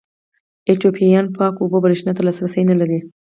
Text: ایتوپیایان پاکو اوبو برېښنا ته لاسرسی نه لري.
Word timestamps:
ایتوپیایان 0.67 1.27
پاکو 1.35 1.59
اوبو 1.63 1.77
برېښنا 1.85 2.11
ته 2.17 2.21
لاسرسی 2.27 2.61
نه 2.69 2.75
لري. 2.79 2.99